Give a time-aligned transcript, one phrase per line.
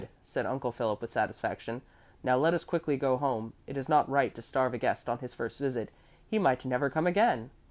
[0.23, 1.83] said Uncle Philip with satisfaction.
[2.23, 3.53] "Now let us quickly go home.
[3.67, 5.91] It is not right to starve a guest on his first visit;
[6.25, 7.51] he might never come again."